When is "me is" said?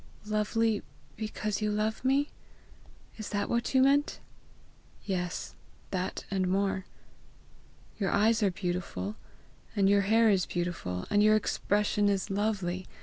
2.03-3.29